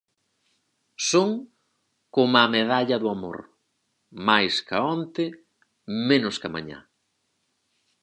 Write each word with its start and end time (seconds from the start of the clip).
Son 1.09 1.29
coma 2.13 2.39
a 2.45 2.51
medalla 2.57 2.97
do 2.99 3.09
amor: 3.15 3.37
máis 4.27 4.53
ca 4.67 4.77
onte, 4.95 5.25
menos 6.09 6.35
ca 6.41 6.49
mañá. 6.55 6.79